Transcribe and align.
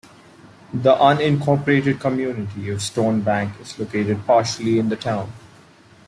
The 0.73 0.95
unincorporated 0.95 1.99
community 1.99 2.71
of 2.71 2.81
Stone 2.81 3.21
Bank 3.21 3.53
is 3.61 3.77
located 3.77 4.25
partially 4.25 4.79
in 4.79 4.89
the 4.89 4.95
town. 4.95 5.31